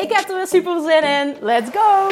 [0.00, 1.36] Ik heb er weer super zin in.
[1.40, 2.08] Let's go!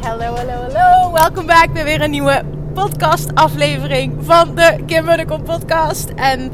[0.00, 1.12] Hallo, hallo, hallo.
[1.12, 2.42] Welkom back bij weer een nieuwe
[2.74, 6.08] podcast aflevering van de Kim Munnekom podcast.
[6.16, 6.50] En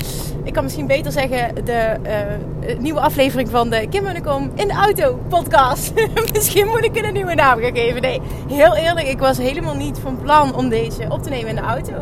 [0.46, 4.74] ik kan misschien beter zeggen de uh, nieuwe aflevering van de Kim Munnekom in de
[4.74, 5.92] auto podcast.
[6.32, 8.00] misschien moet ik er een nieuwe naam gaan geven.
[8.00, 11.54] Nee, heel eerlijk, ik was helemaal niet van plan om deze op te nemen in
[11.54, 11.92] de auto.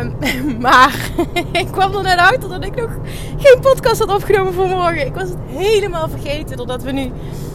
[0.00, 0.16] Um,
[0.66, 1.10] maar
[1.62, 2.90] ik kwam er net uit dat ik nog
[3.38, 5.06] geen podcast had opgenomen voor morgen.
[5.06, 7.10] Ik was het helemaal vergeten doordat we nu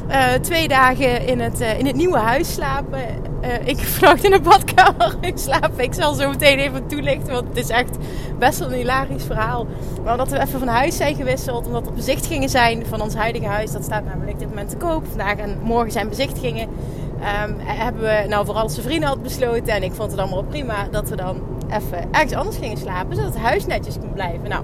[0.09, 3.26] uh, twee dagen in het, in het nieuwe huis slapen.
[3.47, 5.79] Uh, ik vannacht in de badkamer ik slaap.
[5.79, 7.97] Ik zal zo meteen even toelichten, want het is echt
[8.39, 9.67] best wel een hilarisch verhaal.
[10.03, 13.45] Maar omdat we even van huis zijn gewisseld, omdat er bezichtigingen zijn van ons huidige
[13.45, 13.71] huis.
[13.71, 15.05] Dat staat namelijk dit moment te koop.
[15.07, 16.69] Vandaag en morgen zijn bezichtigingen.
[17.17, 20.87] Um, hebben we, nou vooral zijn vrienden had besloten en ik vond het allemaal prima,
[20.91, 24.49] dat we dan even ergens anders gingen slapen, zodat het huis netjes kon blijven.
[24.49, 24.63] Nou,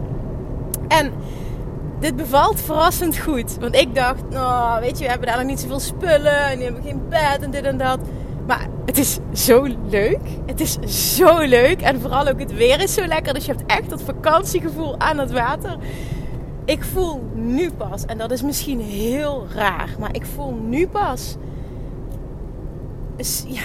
[0.88, 1.14] en
[2.00, 3.58] dit bevalt verrassend goed.
[3.60, 6.66] Want ik dacht, nou, weet je, we hebben daar nog niet zoveel spullen en die
[6.66, 8.00] hebben geen bed en dit en dat.
[8.48, 10.20] Maar het is zo leuk.
[10.46, 10.78] Het is
[11.16, 11.82] zo leuk.
[11.82, 13.34] En vooral ook het weer is zo lekker.
[13.34, 15.78] Dus je hebt echt dat vakantiegevoel aan het water.
[16.66, 21.38] Ik voel nu pas, en dat is misschien heel raar, maar ik voel nu pas
[23.48, 23.62] ja,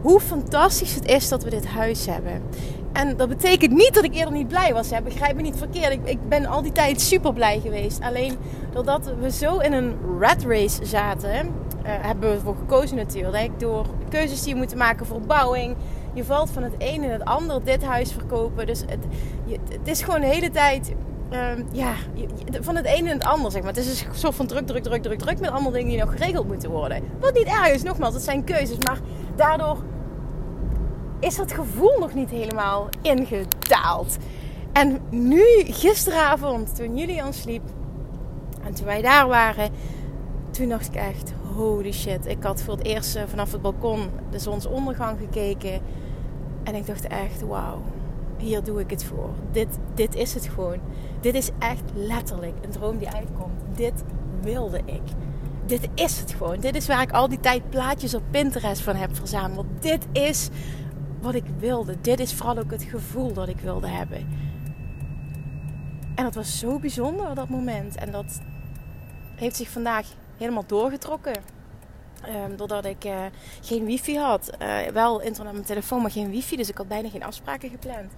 [0.00, 2.42] hoe fantastisch het is dat we dit huis hebben.
[2.92, 4.90] En dat betekent niet dat ik eerder niet blij was.
[4.90, 5.02] Hè.
[5.02, 5.92] Begrijp me niet verkeerd.
[5.92, 8.00] Ik, ik, ben al die tijd super blij geweest.
[8.00, 8.36] Alleen
[8.72, 11.46] doordat we zo in een rat race zaten, uh,
[11.82, 13.60] hebben we ervoor gekozen natuurlijk.
[13.60, 15.76] Door keuzes die je moet maken voor bouwing.
[16.14, 18.66] Je valt van het een in het ander dit huis verkopen.
[18.66, 19.04] Dus het,
[19.70, 20.92] het is gewoon de hele tijd
[21.32, 21.94] um, ja,
[22.60, 23.72] van het een in het ander, zeg maar.
[23.72, 26.12] Het is een soort van druk, druk, druk, druk, druk met allemaal dingen die nog
[26.12, 27.02] geregeld moeten worden.
[27.20, 28.78] Wat niet erg is, nogmaals, het zijn keuzes.
[28.78, 28.98] Maar
[29.36, 29.78] daardoor
[31.20, 34.16] is dat gevoel nog niet helemaal ingedaald.
[34.72, 37.62] En nu, gisteravond, toen Julian sliep
[38.62, 39.70] en toen wij daar waren,
[40.50, 42.26] toen dacht ik echt, holy shit.
[42.26, 45.80] Ik had voor het eerst eh, vanaf het balkon de zonsondergang gekeken.
[46.62, 47.82] En ik dacht echt, wauw,
[48.36, 49.30] hier doe ik het voor.
[49.52, 50.78] Dit, dit is het gewoon.
[51.20, 53.60] Dit is echt letterlijk een droom die uitkomt.
[53.74, 54.04] Dit
[54.40, 55.02] wilde ik.
[55.66, 56.60] Dit is het gewoon.
[56.60, 59.66] Dit is waar ik al die tijd plaatjes op Pinterest van heb verzameld.
[59.80, 60.48] Dit is
[61.20, 62.00] wat ik wilde.
[62.00, 64.28] Dit is vooral ook het gevoel dat ik wilde hebben.
[66.14, 67.96] En dat was zo bijzonder dat moment.
[67.96, 68.40] En dat
[69.34, 71.34] heeft zich vandaag helemaal doorgetrokken.
[72.28, 73.24] Um, doordat ik uh,
[73.60, 74.50] geen wifi had.
[74.62, 76.56] Uh, wel internet op mijn telefoon, maar geen wifi.
[76.56, 78.12] Dus ik had bijna geen afspraken gepland.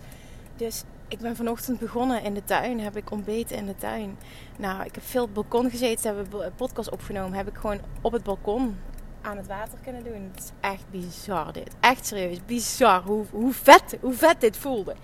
[0.57, 2.81] Dus ik ben vanochtend begonnen in de tuin.
[2.81, 4.17] Heb ik ontbeten in de tuin.
[4.59, 6.15] Nou, ik heb veel op het balkon gezeten.
[6.15, 7.37] Hebben we een podcast opgenomen.
[7.37, 8.77] Heb ik gewoon op het balkon
[9.23, 10.31] aan het water kunnen doen.
[10.33, 11.75] Het is echt bizar dit.
[11.81, 12.39] Echt serieus.
[12.47, 14.95] Bizar hoe, hoe, vet, hoe vet dit voelde.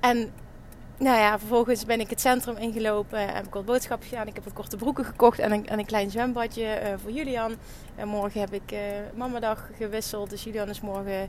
[0.00, 0.32] En
[0.98, 3.34] nou ja, vervolgens ben ik het centrum ingelopen.
[3.34, 4.26] Heb ik wat boodschappen gedaan.
[4.26, 7.54] Ik heb wat korte broeken gekocht en een, en een klein zwembadje uh, voor Julian.
[7.94, 8.78] En morgen heb ik uh,
[9.14, 10.30] mamadag gewisseld.
[10.30, 11.28] Dus Julian is morgen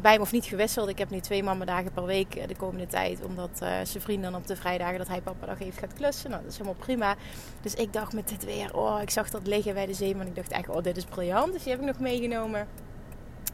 [0.00, 0.88] bij me of niet gewisseld.
[0.88, 3.24] Ik heb nu twee mamadagen per week eh, de komende tijd.
[3.24, 6.30] Omdat zijn vriend dan op de vrijdagen dat hij papa dag heeft gaat klussen.
[6.30, 7.16] Nou, dat is helemaal prima.
[7.60, 10.16] Dus ik dacht met dit weer, oh, ik zag dat liggen bij de zee.
[10.16, 11.52] Maar ik dacht echt, oh, dit is briljant.
[11.52, 12.68] Dus die heb ik nog meegenomen.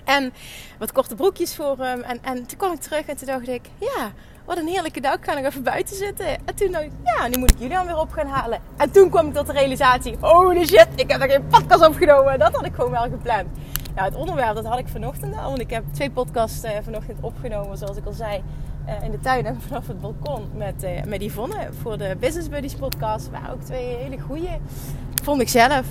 [0.04, 0.32] En
[0.78, 2.00] wat korte broekjes voor hem.
[2.00, 4.12] En, en toen kwam ik terug en toen dacht ik, ja
[4.44, 6.26] wat een heerlijke dag, ik ga nog even buiten zitten.
[6.26, 8.60] En toen dacht ik, ja, nu moet ik jullie dan weer op gaan halen.
[8.76, 12.38] En toen kwam ik tot de realisatie, holy shit, ik heb er geen podcast opgenomen.
[12.38, 13.46] Dat had ik gewoon wel gepland.
[13.94, 15.48] Nou, het onderwerp, dat had ik vanochtend al.
[15.48, 18.42] Want ik heb twee podcasts uh, vanochtend opgenomen, zoals ik al zei.
[18.86, 22.48] Uh, in de tuin en vanaf het balkon met, uh, met Yvonne voor de Business
[22.48, 23.30] Buddies podcast.
[23.30, 24.58] Waren ook twee hele goede,
[25.22, 25.86] vond ik zelf.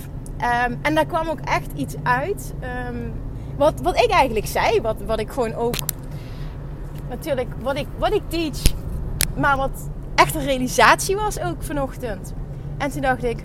[0.66, 2.54] Um, en daar kwam ook echt iets uit.
[2.88, 3.12] Um,
[3.56, 5.74] wat, wat ik eigenlijk zei, wat, wat ik gewoon ook
[7.12, 8.74] natuurlijk wat ik, wat ik teach,
[9.36, 12.32] maar wat echt een realisatie was ook vanochtend.
[12.78, 13.44] En toen dacht ik,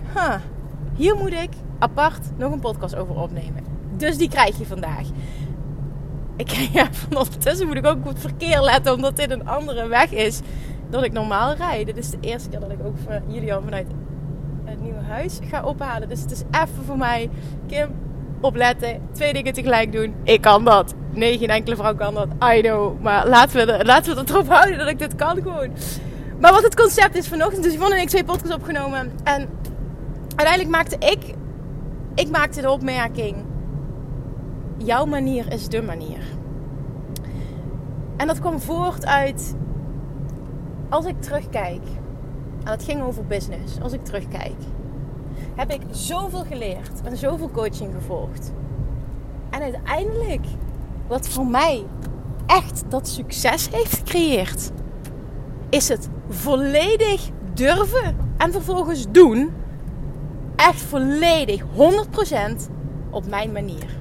[0.94, 3.64] hier moet ik apart nog een podcast over opnemen.
[3.96, 5.06] Dus die krijg je vandaag.
[6.36, 10.12] Ik, ja, ondertussen moet ik ook op het verkeer letten, omdat dit een andere weg
[10.12, 10.40] is
[10.90, 11.86] dan ik normaal rijd.
[11.86, 13.86] Dit is de eerste keer dat ik ook jullie al vanuit
[14.64, 16.08] het nieuwe huis ga ophalen.
[16.08, 17.30] Dus het is even voor mij,
[17.66, 17.88] Kim,
[18.40, 20.14] opletten, twee dingen tegelijk doen.
[20.24, 20.94] Ik kan dat.
[21.12, 22.28] Nee, geen enkele vrouw kan dat.
[22.54, 23.00] I know.
[23.00, 25.70] Maar laten we, laten we het erop houden dat ik dit kan gewoon.
[26.40, 27.62] Maar wat het concept is vanochtend.
[27.62, 29.12] Dus Yvonne en ik twee podcasts opgenomen.
[29.24, 29.48] En
[30.28, 31.34] uiteindelijk maakte ik...
[32.14, 33.36] Ik maakte de opmerking...
[34.76, 36.22] Jouw manier is de manier.
[38.16, 39.56] En dat kwam voort uit...
[40.88, 41.82] Als ik terugkijk...
[42.64, 43.80] En het ging over business.
[43.82, 44.56] Als ik terugkijk
[45.58, 48.52] heb ik zoveel geleerd en zoveel coaching gevolgd.
[49.50, 50.46] En uiteindelijk,
[51.06, 51.84] wat voor mij
[52.46, 54.70] echt dat succes heeft gecreëerd,
[55.68, 59.52] is het volledig durven en vervolgens doen.
[60.56, 61.66] Echt volledig 100%
[63.10, 63.96] op mijn manier.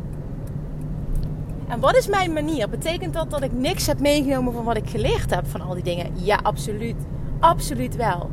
[1.68, 2.70] En wat is mijn manier?
[2.70, 5.84] Betekent dat dat ik niks heb meegenomen van wat ik geleerd heb van al die
[5.84, 6.12] dingen?
[6.14, 6.96] Ja, absoluut.
[7.40, 8.30] Absoluut wel.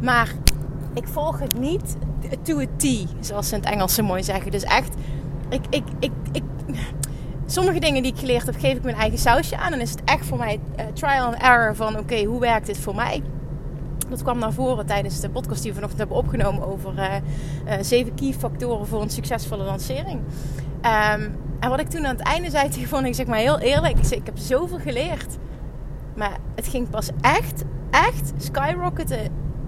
[0.00, 0.34] Maar
[0.94, 1.96] ik volg het niet
[2.42, 2.84] to a T,
[3.20, 4.50] zoals ze in het Engels zo mooi zeggen.
[4.50, 4.94] Dus echt,
[5.48, 6.42] ik, ik, ik, ik,
[7.46, 9.72] sommige dingen die ik geleerd heb, geef ik mijn eigen sausje aan.
[9.72, 12.78] En is het echt voor mij uh, trial and error van, oké, hoe werkt dit
[12.78, 13.22] voor mij?
[14.08, 17.72] Dat kwam naar voren tijdens de podcast die we vanochtend hebben opgenomen over uh, uh,
[17.80, 20.20] zeven key factoren voor een succesvolle lancering.
[20.82, 23.98] Um, en wat ik toen aan het einde zei tegen ik zeg maar heel eerlijk,
[23.98, 25.36] ik, ik heb zoveel geleerd.
[26.16, 29.18] Maar het ging pas echt, echt skyrocketen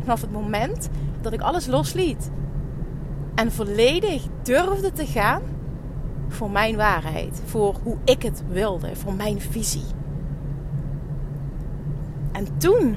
[0.01, 0.89] vanaf het moment
[1.23, 2.31] dat ik alles losliet.
[3.35, 5.43] En volledig durfde te gaan
[6.29, 7.43] voor mijn waarheid.
[7.45, 8.97] Voor hoe ik het wilde.
[8.97, 9.85] Voor mijn visie.
[12.33, 12.97] En toen,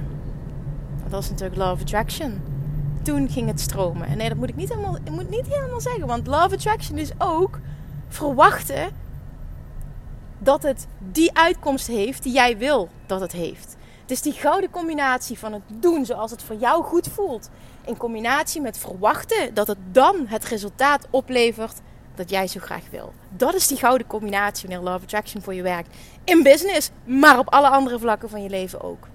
[1.03, 2.41] dat was natuurlijk Love Attraction.
[3.01, 4.07] Toen ging het stromen.
[4.07, 6.07] En nee, dat moet ik niet helemaal, ik moet niet helemaal zeggen.
[6.07, 7.59] Want Love Attraction is ook
[8.07, 8.89] verwachten
[10.39, 13.75] dat het die uitkomst heeft die jij wil dat het heeft.
[14.07, 17.49] Is die gouden combinatie van het doen zoals het voor jou goed voelt.
[17.85, 21.81] In combinatie met verwachten dat het dan het resultaat oplevert
[22.15, 23.13] dat jij zo graag wil.
[23.29, 25.95] Dat is die gouden combinatie wanneer Love Attraction voor je werkt.
[26.23, 29.07] In business, maar op alle andere vlakken van je leven ook.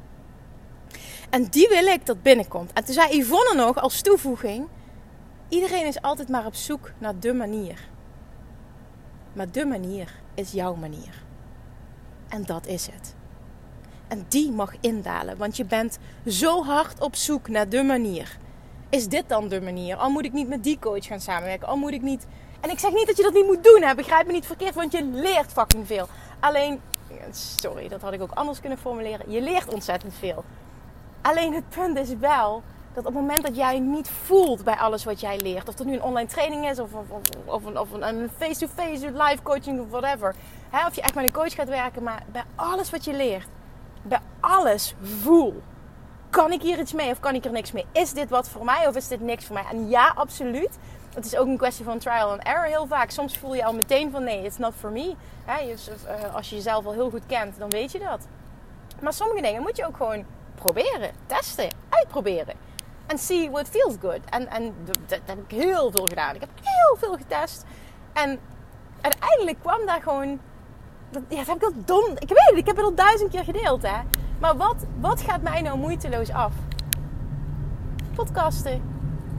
[1.31, 2.73] En die wil ik dat binnenkomt.
[2.73, 4.69] En toen zei Yvonne nog als toevoeging:
[5.49, 7.89] iedereen is altijd maar op zoek naar de manier.
[9.33, 11.23] Maar de manier is jouw manier.
[12.29, 13.15] En dat is het.
[14.11, 18.39] En die mag indalen, want je bent zo hard op zoek naar de manier.
[18.89, 19.97] Is dit dan de manier?
[19.97, 22.27] Al moet ik niet met die coach gaan samenwerken, al moet ik niet.
[22.61, 23.95] En ik zeg niet dat je dat niet moet doen, hè?
[23.95, 26.09] begrijp me niet verkeerd, want je leert fucking veel.
[26.41, 26.81] Alleen,
[27.31, 29.31] sorry, dat had ik ook anders kunnen formuleren.
[29.31, 30.45] Je leert ontzettend veel.
[31.23, 32.63] Alleen het punt is wel
[32.95, 35.87] dat op het moment dat jij niet voelt bij alles wat jij leert, of dat
[35.87, 40.35] nu een online training is, of, of, of, of een face-to-face, live coaching, of whatever.
[40.87, 43.47] Of je echt met een coach gaat werken, maar bij alles wat je leert
[44.03, 45.63] bij alles voel.
[46.31, 47.87] Kan ik hier iets mee of kan ik er niks mee?
[47.93, 49.65] Is dit wat voor mij of is dit niks voor mij?
[49.71, 50.79] En ja, absoluut.
[51.15, 53.11] Het is ook een kwestie van trial and error heel vaak.
[53.11, 55.15] Soms voel je al meteen van nee, it's not for me.
[55.47, 58.27] Eh, als je jezelf al heel goed kent, dan weet je dat.
[59.01, 60.25] Maar sommige dingen moet je ook gewoon
[60.55, 62.55] proberen, testen, uitproberen.
[63.07, 64.21] En see what feels good.
[64.31, 64.75] En, en
[65.07, 66.35] dat heb ik heel veel gedaan.
[66.35, 67.65] Ik heb heel veel getest.
[68.13, 68.39] En
[69.01, 70.41] uiteindelijk kwam daar gewoon
[71.11, 72.11] dat, ja, dat heb ik al dom.
[72.19, 73.97] Ik weet het, ik heb het al duizend keer gedeeld, hè.
[74.39, 76.53] Maar wat, wat gaat mij nou moeiteloos af?
[78.15, 78.83] Podcasten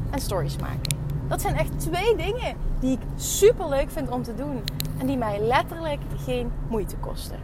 [0.09, 0.97] en stories maken.
[1.27, 4.63] Dat zijn echt twee dingen die ik super leuk vind om te doen.
[4.97, 7.39] En die mij letterlijk geen moeite kosten.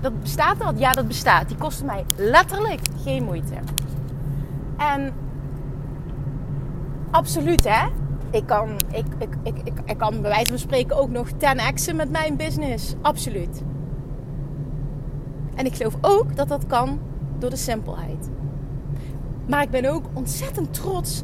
[0.00, 0.78] Dat bestaat dat?
[0.78, 1.48] Ja, dat bestaat.
[1.48, 3.54] Die kosten mij letterlijk geen moeite.
[4.76, 5.14] En
[7.10, 7.99] absoluut, hè
[8.30, 12.10] ik kan, ik, ik, ik, ik, kan bij wijze van spreken ook nog 10x'en met
[12.10, 12.94] mijn business.
[13.02, 13.62] Absoluut.
[15.54, 17.00] En ik geloof ook dat dat kan
[17.38, 18.30] door de simpelheid.
[19.46, 21.22] Maar ik ben ook ontzettend trots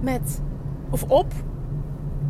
[0.00, 0.40] met
[0.90, 1.32] of op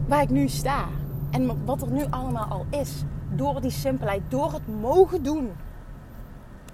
[0.07, 0.85] waar ik nu sta.
[1.31, 3.03] En wat er nu allemaal al is.
[3.35, 5.51] Door die simpelheid, door het mogen doen.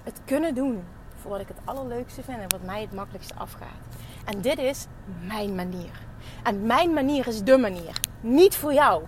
[0.03, 0.79] Het kunnen doen
[1.15, 3.97] voor wat ik het allerleukste vind en wat mij het makkelijkste afgaat.
[4.25, 4.87] En dit is
[5.27, 6.09] mijn manier.
[6.43, 7.99] En mijn manier is de manier.
[8.21, 9.03] Niet voor jou.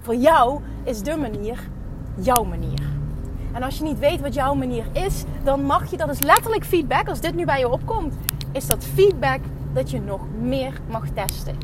[0.00, 1.68] Voor jou is de manier
[2.20, 2.80] jouw manier.
[3.52, 6.64] En als je niet weet wat jouw manier is, dan mag je, dat is letterlijk
[6.64, 8.14] feedback, als dit nu bij je opkomt,
[8.52, 9.40] is dat feedback
[9.72, 11.56] dat je nog meer mag testen.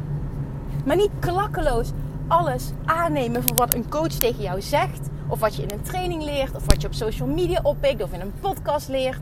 [0.84, 1.90] Maar niet klakkeloos
[2.28, 6.22] alles aannemen van wat een coach tegen jou zegt, of wat je in een training
[6.22, 9.20] leert, of wat je op social media oppikt, of in een podcast leert.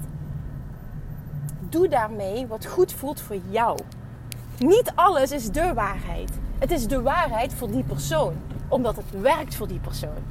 [1.69, 3.79] Doe daarmee wat goed voelt voor jou.
[4.63, 6.31] Niet alles is de waarheid.
[6.59, 8.35] Het is de waarheid voor die persoon,
[8.69, 10.23] omdat het werkt voor die persoon.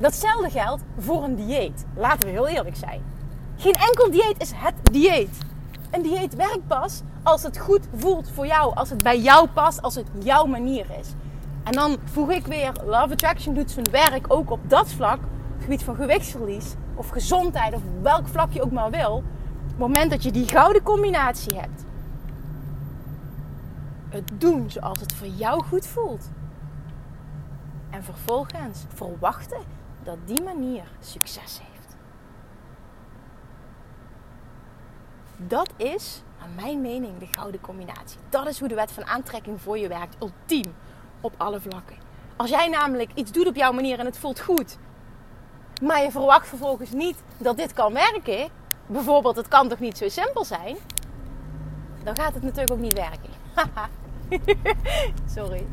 [0.00, 1.84] Datzelfde geldt voor een dieet.
[1.96, 3.02] Laten we heel eerlijk zijn.
[3.56, 5.38] Geen enkel dieet is het dieet.
[5.90, 9.82] Een dieet werkt pas als het goed voelt voor jou, als het bij jou past,
[9.82, 11.08] als het jouw manier is.
[11.64, 15.18] En dan voeg ik weer, Love Attraction doet zijn werk ook op dat vlak,
[15.58, 19.14] gebied van gewichtsverlies of gezondheid of welk vlak je ook maar wil.
[19.14, 21.79] Op het moment dat je die gouden combinatie hebt.
[24.10, 26.30] Het doen zoals het voor jou goed voelt.
[27.90, 29.60] En vervolgens verwachten
[30.02, 31.96] dat die manier succes heeft.
[35.36, 38.20] Dat is, naar mijn mening, de gouden combinatie.
[38.28, 40.16] Dat is hoe de wet van aantrekking voor je werkt.
[40.22, 40.74] Ultiem
[41.20, 41.96] op alle vlakken.
[42.36, 44.78] Als jij namelijk iets doet op jouw manier en het voelt goed,
[45.82, 48.48] maar je verwacht vervolgens niet dat dit kan werken,
[48.86, 50.76] bijvoorbeeld het kan toch niet zo simpel zijn,
[52.04, 53.30] dan gaat het natuurlijk ook niet werken.
[55.36, 55.66] Sorry,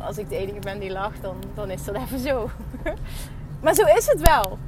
[0.00, 2.50] als ik de enige ben die lacht, dan, dan is dat even zo.
[3.62, 4.58] maar zo is het wel.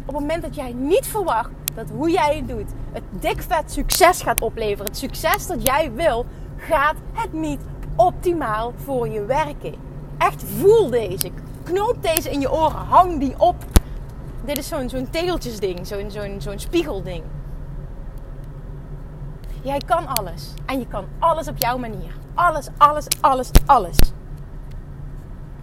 [0.00, 3.72] Op het moment dat jij niet verwacht dat hoe jij het doet, het dik vet
[3.72, 6.26] succes gaat opleveren, het succes dat jij wil,
[6.56, 7.60] gaat het niet
[7.96, 9.74] optimaal voor je werken.
[10.18, 11.30] Echt voel deze.
[11.62, 12.84] Knoop deze in je oren.
[12.86, 13.64] Hang die op.
[14.44, 15.86] Dit is zo'n zo'n tegeltjesding.
[15.86, 17.22] Zo'n zo'n zo'n spiegelding.
[19.62, 20.54] Jij kan alles.
[20.66, 22.14] En je kan alles op jouw manier.
[22.34, 23.98] Alles, alles, alles, alles.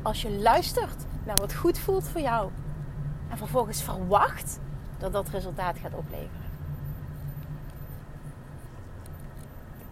[0.01, 2.49] Als je luistert naar wat goed voelt voor jou.
[3.29, 4.59] En vervolgens verwacht
[4.97, 6.45] dat dat resultaat gaat opleveren.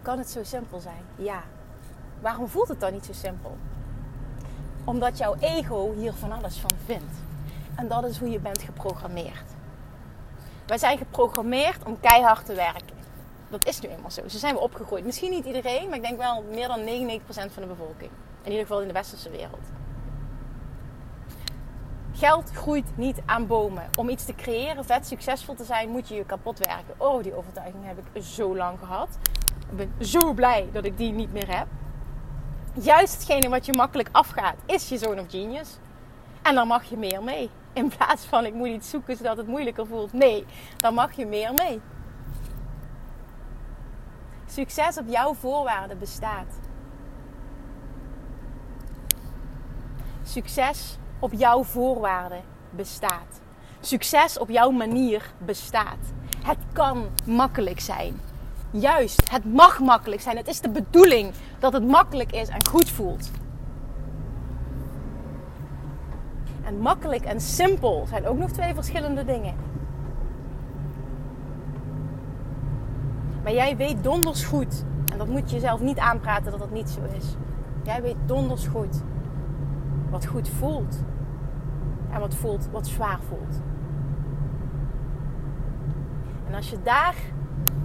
[0.02, 1.02] Kan het zo simpel zijn?
[1.16, 1.42] Ja.
[2.20, 3.56] Waarom voelt het dan niet zo simpel?
[4.84, 7.14] Omdat jouw ego hier van alles van vindt.
[7.74, 9.44] En dat is hoe je bent geprogrammeerd.
[10.66, 12.95] Wij zijn geprogrammeerd om keihard te werken.
[13.48, 14.28] Dat is nu eenmaal zo.
[14.28, 15.04] Zo zijn we opgegroeid.
[15.04, 18.10] Misschien niet iedereen, maar ik denk wel meer dan 99% van de bevolking.
[18.42, 19.66] In ieder geval in de westerse wereld.
[22.12, 23.88] Geld groeit niet aan bomen.
[23.96, 26.94] Om iets te creëren, vet succesvol te zijn, moet je je kapot werken.
[26.96, 29.08] Oh, die overtuiging heb ik zo lang gehad.
[29.70, 31.66] Ik ben zo blij dat ik die niet meer heb
[32.80, 35.78] juist hetgene wat je makkelijk afgaat, is je zoon of genius.
[36.42, 37.50] En dan mag je meer mee.
[37.72, 40.12] In plaats van ik moet iets zoeken zodat het moeilijker voelt.
[40.12, 40.44] Nee,
[40.76, 41.80] dan mag je meer mee.
[44.46, 46.58] Succes op jouw voorwaarden bestaat.
[50.22, 53.40] Succes op jouw voorwaarden bestaat.
[53.80, 55.98] Succes op jouw manier bestaat.
[56.42, 58.20] Het kan makkelijk zijn.
[58.70, 60.36] Juist, het mag makkelijk zijn.
[60.36, 63.30] Het is de bedoeling dat het makkelijk is en goed voelt.
[66.64, 69.75] En makkelijk en simpel zijn ook nog twee verschillende dingen.
[73.46, 76.90] Maar jij weet donders goed, en dat moet je jezelf niet aanpraten dat dat niet
[76.90, 77.36] zo is.
[77.82, 79.02] Jij weet donders goed
[80.10, 81.02] wat goed voelt
[82.10, 83.60] en wat voelt wat zwaar voelt.
[86.48, 87.14] En als je daar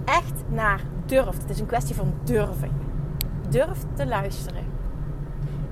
[0.04, 1.42] echt naar durft.
[1.42, 2.70] Het is een kwestie van durven.
[3.48, 4.64] Durft te luisteren.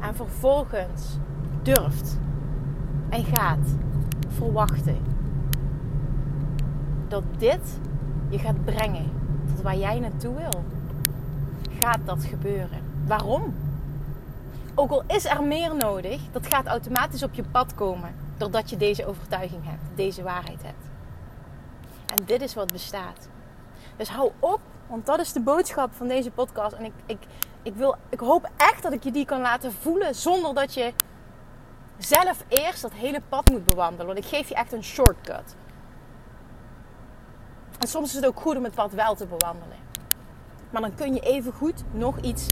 [0.01, 1.19] En vervolgens
[1.63, 2.19] durft
[3.09, 3.77] en gaat
[4.29, 4.99] verwachten
[7.09, 7.81] dat dit
[8.29, 9.20] je gaat brengen
[9.63, 10.65] waar jij naartoe wil.
[11.81, 12.83] Gaat dat gebeuren?
[13.07, 13.55] Waarom?
[14.75, 18.77] Ook al is er meer nodig, dat gaat automatisch op je pad komen doordat je
[18.77, 20.85] deze overtuiging hebt, deze waarheid hebt.
[22.07, 23.29] En dit is wat bestaat.
[23.97, 26.75] Dus hou op, want dat is de boodschap van deze podcast.
[26.75, 27.19] En ik, ik,
[27.63, 30.93] ik, wil, ik hoop echt dat ik je die kan laten voelen zonder dat je
[31.99, 34.07] zelf eerst dat hele pad moet bewandelen.
[34.07, 35.55] Want ik geef je echt een shortcut.
[37.81, 39.77] En soms is het ook goed om het pad wel te bewandelen.
[40.71, 42.51] Maar dan kun je even goed nog iets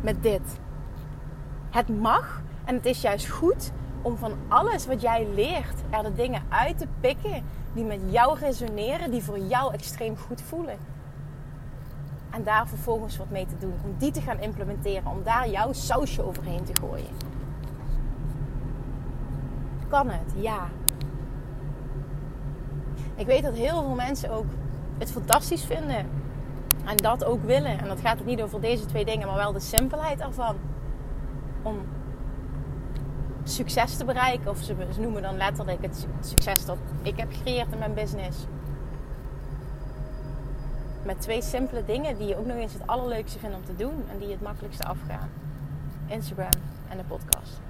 [0.00, 0.58] met dit.
[1.70, 3.70] Het mag en het is juist goed
[4.02, 8.38] om van alles wat jij leert er de dingen uit te pikken die met jou
[8.38, 10.78] resoneren, die voor jou extreem goed voelen.
[12.30, 13.74] En daar vervolgens wat mee te doen.
[13.84, 15.10] Om die te gaan implementeren.
[15.10, 17.10] Om daar jouw sausje overheen te gooien.
[19.88, 20.32] Kan het?
[20.34, 20.68] Ja.
[23.16, 24.46] Ik weet dat heel veel mensen ook
[24.98, 26.06] het fantastisch vinden.
[26.84, 27.78] En dat ook willen.
[27.78, 30.56] En dat gaat het niet over deze twee dingen, maar wel de simpelheid ervan.
[31.62, 31.78] Om
[33.44, 34.50] succes te bereiken.
[34.50, 38.38] Of ze, noemen dan letterlijk het succes dat ik heb gecreëerd in mijn business.
[41.02, 44.04] Met twee simpele dingen die je ook nog eens het allerleukste vindt om te doen.
[44.10, 45.30] En die het makkelijkste afgaan.
[46.06, 47.60] Instagram en de podcast.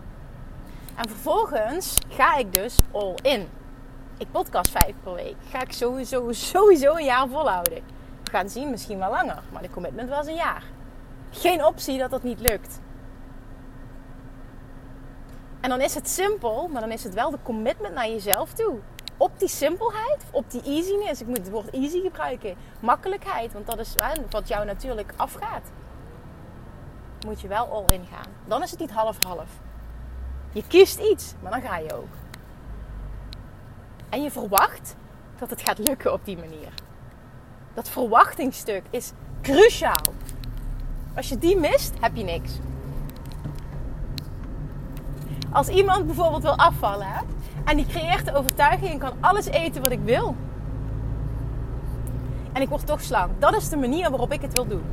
[0.95, 3.49] En vervolgens ga ik dus all in.
[4.19, 5.37] Ik podcast vijf per week.
[5.51, 7.83] Ga ik sowieso, sowieso een jaar volhouden.
[8.25, 9.43] We gaan zien, misschien wel langer.
[9.53, 10.63] Maar de commitment was een jaar.
[11.31, 12.81] Geen optie dat dat niet lukt.
[15.61, 18.79] En dan is het simpel, maar dan is het wel de commitment naar jezelf toe.
[19.17, 21.21] Op die simpelheid, op die easiness.
[21.21, 22.57] Ik moet het woord easy gebruiken.
[22.81, 23.95] Makkelijkheid, want dat is
[24.31, 25.71] wat jou natuurlijk afgaat.
[27.27, 28.33] moet je wel all in gaan.
[28.45, 29.49] Dan is het niet half-half.
[30.53, 32.24] Je kiest iets, maar dan ga je ook.
[34.15, 34.97] En je verwacht
[35.39, 36.73] dat het gaat lukken op die manier.
[37.73, 40.13] Dat verwachtingsstuk is cruciaal.
[41.17, 42.53] Als je die mist, heb je niks.
[45.53, 47.13] Als iemand bijvoorbeeld wil afvallen
[47.65, 50.37] en die creëert de overtuiging: ik kan alles eten wat ik wil.
[52.53, 53.41] En ik word toch slank.
[53.41, 54.85] Dat is de manier waarop ik het wil doen.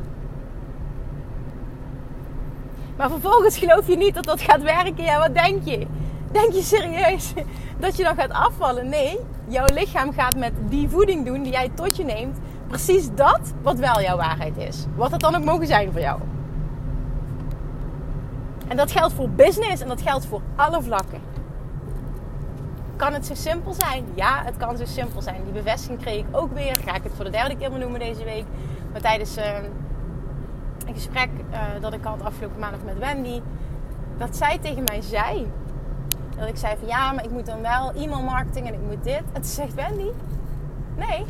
[2.98, 5.04] Maar vervolgens geloof je niet dat dat gaat werken.
[5.04, 5.88] Ja, wat denk je?
[6.32, 7.34] Denk je serieus
[7.80, 8.90] dat je dan gaat afvallen?
[8.90, 12.38] Nee, jouw lichaam gaat met die voeding doen die jij tot je neemt.
[12.68, 14.86] Precies dat wat wel jouw waarheid is.
[14.96, 16.20] Wat het dan ook mogen zijn voor jou.
[18.68, 21.20] En dat geldt voor business en dat geldt voor alle vlakken.
[22.96, 24.06] Kan het zo simpel zijn?
[24.14, 25.44] Ja, het kan zo simpel zijn.
[25.44, 26.76] Die bevestiging kreeg ik ook weer.
[26.86, 28.46] Ga ik het voor de derde keer benoemen deze week.
[28.92, 29.46] Maar tijdens uh,
[30.88, 33.42] een gesprek uh, dat ik had afgelopen maandag met Wendy.
[34.18, 35.48] Dat zij tegen mij zei.
[36.42, 39.04] Dat ik zei van ja, maar ik moet dan wel e-mail marketing en ik moet
[39.04, 39.22] dit.
[39.34, 40.10] En toen zegt Wendy.
[40.96, 41.26] Nee,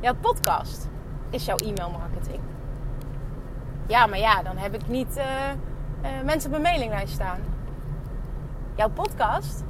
[0.00, 0.88] jouw podcast
[1.30, 2.40] is jouw e-mail marketing.
[3.86, 5.16] Ja, maar ja, dan heb ik niet...
[5.16, 7.38] Uh, uh, mensen op mijn mailinglijst staan.
[8.74, 9.64] Jouw podcast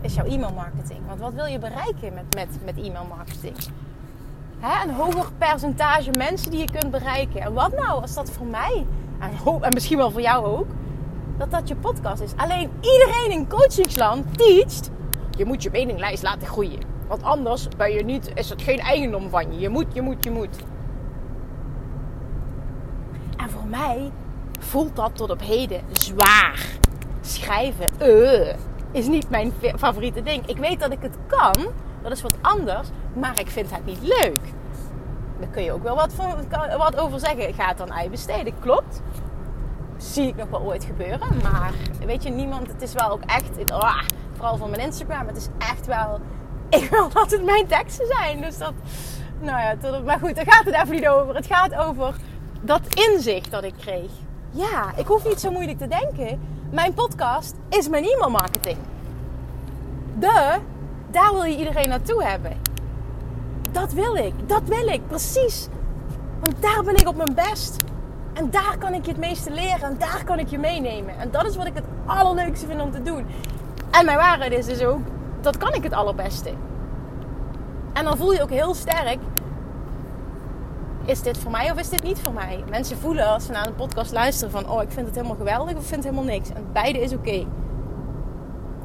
[0.00, 1.00] is jouw e-mailmarketing.
[1.06, 3.56] Want wat wil je bereiken met, met, met e-mailmarketing?
[4.58, 4.88] Hè?
[4.88, 7.40] Een hoger percentage mensen die je kunt bereiken.
[7.40, 8.86] En wat nou als dat voor mij,
[9.60, 10.66] en misschien wel voor jou ook,
[11.36, 12.32] dat dat je podcast is.
[12.36, 14.90] Alleen iedereen in coachingsland teacht,
[15.36, 16.80] je moet je mailinglijst laten groeien.
[17.08, 19.60] Want anders ben je niet, is het geen eigendom van je.
[19.60, 20.56] Je moet, je moet, je moet.
[23.36, 24.10] En voor mij
[24.60, 26.66] voelt dat tot op heden zwaar.
[27.20, 28.54] Schrijven, uh,
[28.90, 30.46] is niet mijn favoriete ding.
[30.46, 31.66] Ik weet dat ik het kan,
[32.02, 34.40] dat is wat anders, maar ik vind het niet leuk.
[35.38, 36.14] Daar kun je ook wel wat,
[36.78, 37.54] wat over zeggen.
[37.54, 39.02] Ga het dan aan besteden, klopt.
[40.12, 41.72] Zie ik nog wel ooit gebeuren, maar
[42.06, 43.98] weet je, niemand, het is wel ook echt, oh,
[44.32, 46.20] vooral van mijn Instagram, het is echt wel,
[46.80, 48.40] ik wil dat het mijn teksten zijn.
[48.40, 48.72] Dus dat,
[49.40, 51.34] nou ja, tot, maar goed, daar gaat het even niet over.
[51.34, 52.14] Het gaat over
[52.60, 54.10] dat inzicht dat ik kreeg.
[54.50, 56.40] Ja, ik hoef niet zo moeilijk te denken.
[56.70, 58.76] Mijn podcast is mijn e-mailmarketing.
[60.18, 60.58] De,
[61.10, 62.56] daar wil je iedereen naartoe hebben.
[63.70, 65.68] Dat wil ik, dat wil ik, precies.
[66.40, 67.84] Want daar ben ik op mijn best.
[68.34, 71.18] En daar kan ik je het meeste leren en daar kan ik je meenemen.
[71.18, 73.26] En dat is wat ik het allerleukste vind om te doen.
[73.90, 75.00] En mijn waarheid is dus ook,
[75.40, 76.50] dat kan ik het allerbeste.
[77.92, 79.18] En dan voel je ook heel sterk
[81.04, 82.64] is dit voor mij of is dit niet voor mij?
[82.70, 85.74] Mensen voelen als ze naar een podcast luisteren van, oh, ik vind het helemaal geweldig
[85.74, 86.48] of ik vind het helemaal niks.
[86.48, 87.46] En beide is oké.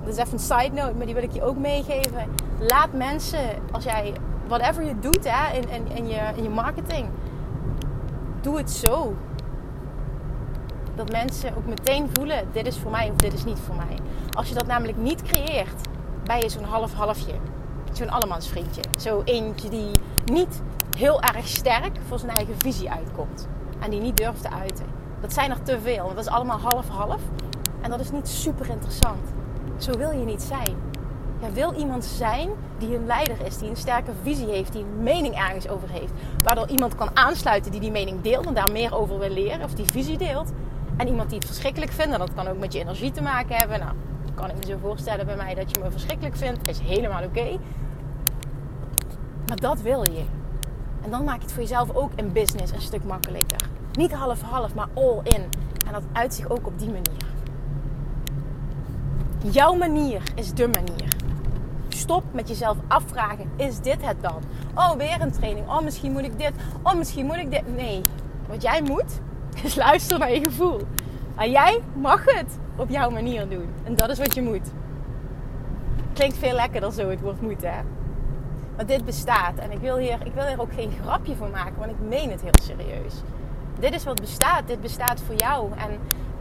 [0.04, 2.28] Dat is even een side note, maar die wil ik je ook meegeven.
[2.60, 3.40] Laat mensen,
[3.72, 4.14] als jij,
[4.48, 7.08] whatever je doet hè, in, in, je, in je marketing,
[8.42, 9.16] doe het zo.
[11.00, 13.98] Dat mensen ook meteen voelen, dit is voor mij of dit is niet voor mij.
[14.30, 15.82] Als je dat namelijk niet creëert,
[16.24, 17.34] ben je zo'n half-halfje.
[17.92, 18.82] Zo'n allemansvriendje.
[18.98, 19.92] Zo eentje die
[20.26, 20.62] niet
[20.98, 23.48] heel erg sterk voor zijn eigen visie uitkomt.
[23.80, 24.86] En die niet durft te uiten.
[25.22, 26.08] Dat zijn er te veel.
[26.08, 27.22] Dat is allemaal half-half.
[27.82, 29.34] En dat is niet super interessant.
[29.78, 30.76] Zo wil je niet zijn.
[31.42, 35.04] Je wil iemand zijn die een leider is, die een sterke visie heeft, die een
[35.04, 36.12] mening ergens over heeft.
[36.44, 39.74] Waardoor iemand kan aansluiten die die mening deelt en daar meer over wil leren of
[39.74, 40.52] die visie deelt.
[41.00, 43.56] En iemand die het verschrikkelijk vindt, en dat kan ook met je energie te maken
[43.56, 43.80] hebben.
[43.80, 43.92] Nou,
[44.36, 47.60] kan ik me zo voorstellen bij mij dat je me verschrikkelijk vindt, is helemaal oké.
[49.48, 50.24] Maar dat wil je.
[51.02, 53.58] En dan maak je het voor jezelf ook in business een stuk makkelijker.
[53.94, 55.44] Niet half-half, maar all in.
[55.88, 57.28] En dat uit zich ook op die manier.
[59.52, 61.08] Jouw manier is de manier.
[61.90, 64.42] Stop met jezelf afvragen: is dit het dan?
[64.76, 65.68] Oh, weer een training.
[65.70, 66.52] Oh, misschien moet ik dit.
[66.84, 67.76] Oh, misschien moet ik dit.
[67.76, 68.04] Nee.
[68.48, 69.20] Wat jij moet,
[69.64, 70.80] is luisteren naar je gevoel.
[71.36, 73.70] En jij mag het op jouw manier doen.
[73.84, 74.72] En dat is wat je moet.
[76.14, 77.82] Klinkt veel lekkerder zo, het woord moeten, hè?
[78.76, 79.58] Maar dit bestaat.
[79.58, 82.32] En ik wil, hier, ik wil hier ook geen grapje voor maken, want ik meen
[82.32, 83.14] het heel serieus.
[83.80, 84.68] Dit is wat bestaat.
[84.68, 85.72] Dit bestaat voor jou.
[85.72, 86.00] En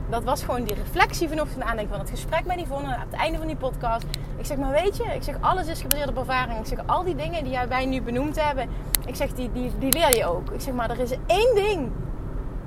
[0.08, 3.38] dat was gewoon die reflectie vanochtend aan van het gesprek met Yvonne aan het einde
[3.38, 4.06] van die podcast.
[4.36, 6.58] Ik zeg, maar weet je, ik zeg, alles is gebaseerd op ervaring.
[6.58, 8.68] Ik zeg, al die dingen die jij bij nu benoemd hebben,
[9.06, 10.50] ik zeg, die, die, die leer je ook.
[10.50, 11.90] Ik zeg, maar er is één ding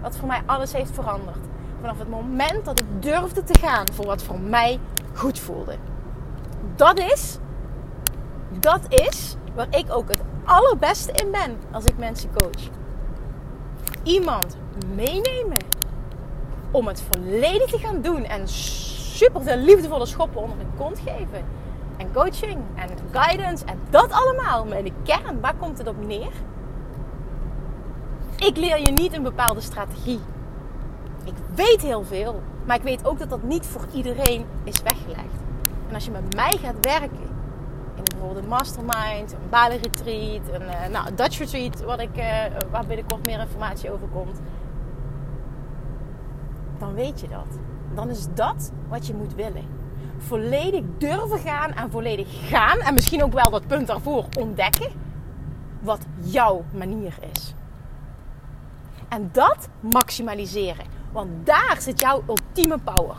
[0.01, 1.37] wat voor mij alles heeft veranderd.
[1.79, 4.79] Vanaf het moment dat ik durfde te gaan voor wat voor mij
[5.13, 5.75] goed voelde.
[6.75, 7.37] Dat is,
[8.59, 12.69] dat is waar ik ook het allerbeste in ben als ik mensen coach.
[14.03, 14.57] Iemand
[14.95, 15.57] meenemen
[16.71, 21.45] om het volledig te gaan doen en super veel liefdevolle schoppen onder de kont geven.
[21.97, 24.65] En coaching en guidance en dat allemaal.
[24.65, 26.31] Maar in de kern, waar komt het op neer?
[28.47, 30.19] Ik leer je niet een bepaalde strategie.
[31.23, 35.35] Ik weet heel veel, maar ik weet ook dat dat niet voor iedereen is weggelegd.
[35.87, 37.29] En als je met mij gaat werken,
[37.95, 42.43] in bijvoorbeeld een mastermind, een Bali retreat, een, uh, nou, Dutch retreat, wat ik, uh,
[42.71, 44.39] waar binnenkort meer informatie over komt,
[46.77, 47.59] dan weet je dat.
[47.95, 49.65] Dan is dat wat je moet willen.
[50.17, 52.79] Volledig durven gaan en volledig gaan.
[52.79, 54.91] En misschien ook wel dat punt daarvoor ontdekken.
[55.79, 57.53] Wat jouw manier is.
[59.11, 60.85] En dat maximaliseren.
[61.11, 63.15] Want daar zit jouw ultieme power.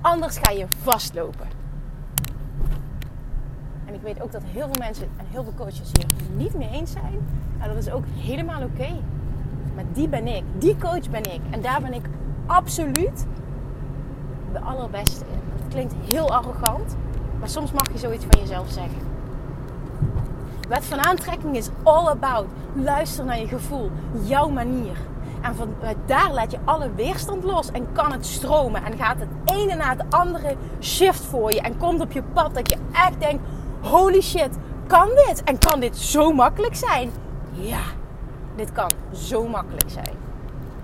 [0.00, 1.48] Anders ga je vastlopen.
[3.84, 6.68] En ik weet ook dat heel veel mensen en heel veel coaches hier niet mee
[6.68, 7.28] eens zijn.
[7.58, 8.88] En dat is ook helemaal oké.
[9.74, 10.42] Maar die ben ik.
[10.58, 11.40] Die coach ben ik.
[11.50, 12.04] En daar ben ik
[12.46, 13.26] absoluut
[14.52, 15.40] de allerbeste in.
[15.58, 16.96] Dat klinkt heel arrogant.
[17.38, 19.09] Maar soms mag je zoiets van jezelf zeggen.
[20.70, 22.46] Wet van aantrekking is all about.
[22.74, 23.90] Luister naar je gevoel.
[24.22, 24.96] Jouw manier.
[25.40, 28.84] En vanuit daar laat je alle weerstand los en kan het stromen.
[28.84, 31.60] En gaat het ene na het andere shift voor je.
[31.60, 33.42] En komt op je pad dat je echt denkt:
[33.80, 35.42] holy shit, kan dit?
[35.44, 37.10] En kan dit zo makkelijk zijn?
[37.50, 37.82] Ja,
[38.56, 40.16] dit kan zo makkelijk zijn.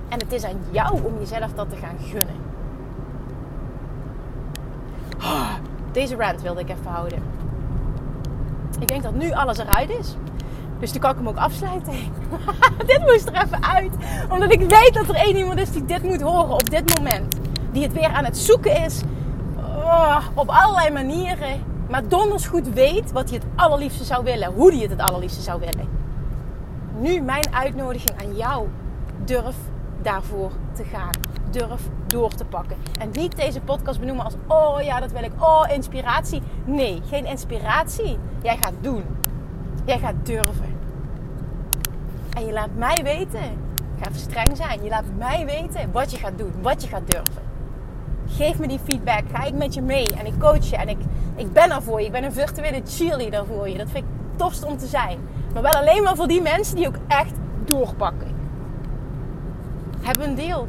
[0.09, 2.37] En het is aan jou om jezelf dat te gaan gunnen.
[5.18, 5.55] Ah,
[5.92, 7.45] deze rant wilde ik even houden.
[8.78, 10.16] Ik denk dat nu alles eruit is.
[10.78, 11.92] Dus toen kan ik hem ook afsluiten.
[12.86, 13.92] dit moest er even uit.
[14.30, 17.36] Omdat ik weet dat er één iemand is die dit moet horen op dit moment.
[17.72, 19.00] Die het weer aan het zoeken is.
[19.56, 21.62] Oh, op allerlei manieren.
[21.90, 24.52] Maar donders goed weet wat hij het allerliefste zou willen.
[24.52, 25.88] Hoe hij het het allerliefste zou willen.
[26.98, 28.68] Nu mijn uitnodiging aan jou.
[29.24, 29.56] Durf
[30.02, 31.25] daarvoor te gaan.
[31.57, 32.77] Durf door te pakken.
[33.01, 35.33] En niet deze podcast benoemen als: oh ja, dat wil ik.
[35.38, 36.42] Oh, inspiratie.
[36.64, 38.19] Nee, geen inspiratie.
[38.42, 39.05] Jij gaat doen.
[39.85, 40.79] Jij gaat durven.
[42.31, 43.42] En je laat mij weten.
[43.42, 44.83] Ik ga even streng zijn.
[44.83, 46.53] Je laat mij weten wat je gaat doen.
[46.62, 47.42] Wat je gaat durven.
[48.29, 49.23] Geef me die feedback.
[49.33, 50.07] Ga ik met je mee.
[50.19, 50.77] En ik coach je.
[50.77, 50.99] En ik,
[51.37, 52.07] ik ben er voor je.
[52.07, 53.79] Ik ben een virtuele cheerleader voor je.
[53.79, 55.19] Dat vind ik het tofst om te zijn.
[55.53, 58.35] Maar wel alleen maar voor die mensen die ook echt doorpakken.
[60.01, 60.69] Hebben een deel.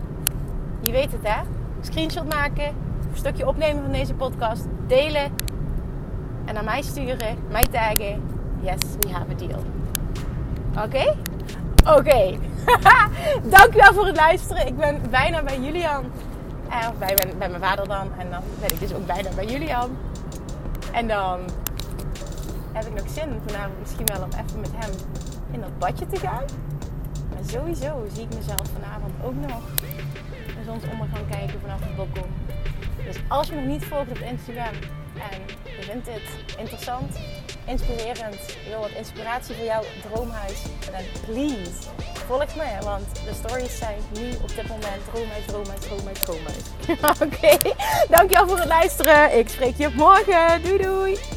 [0.79, 1.41] Je weet het hè.
[1.81, 2.65] Screenshot maken.
[2.65, 4.65] Een stukje opnemen van deze podcast.
[4.87, 5.31] Delen.
[6.45, 7.37] En naar mij sturen.
[7.49, 8.23] Mij taggen.
[8.61, 9.63] Yes, we have a deal.
[10.85, 11.15] Oké?
[11.97, 12.37] Oké.
[13.57, 14.67] Dankjewel voor het luisteren.
[14.67, 16.05] Ik ben bijna bij Julian.
[16.69, 18.11] Eh, of bij, bij mijn vader dan.
[18.17, 19.97] En dan ben ik dus ook bijna bij Julian.
[20.91, 21.39] En dan
[22.71, 24.91] heb ik nog zin vanavond misschien wel om even met hem
[25.51, 26.43] in dat badje te gaan.
[27.29, 29.61] Maar sowieso zie ik mezelf vanavond ook nog
[30.67, 32.31] de zonsondergang kijken vanaf het balkon.
[33.05, 34.73] Dus als je me nog niet volgt op Instagram
[35.31, 37.19] en je vindt dit interessant,
[37.65, 41.89] inspirerend, wil wat inspiratie voor jouw droomhuis, dan please
[42.27, 42.83] volg me.
[42.83, 46.63] Want de stories zijn nu op dit moment droomhuis, droomhuis, droomhuis, droomhuis.
[47.25, 47.73] Oké,
[48.09, 49.37] dankjewel voor het luisteren.
[49.37, 50.61] Ik spreek je op morgen.
[50.63, 51.36] Doei doei.